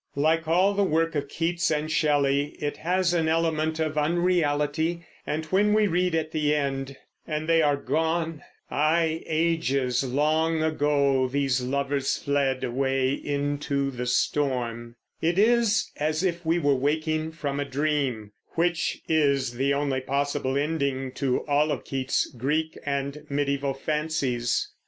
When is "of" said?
1.13-1.27, 3.79-3.99, 21.71-21.83